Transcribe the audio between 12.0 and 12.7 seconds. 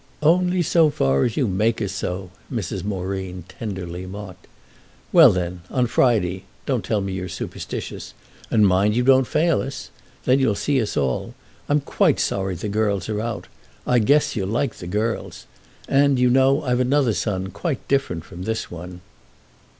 sorry the